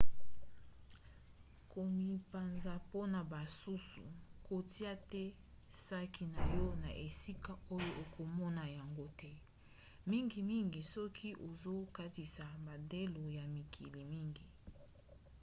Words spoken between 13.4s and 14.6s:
mikili mingi